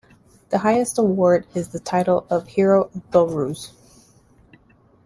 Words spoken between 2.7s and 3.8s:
of Belarus.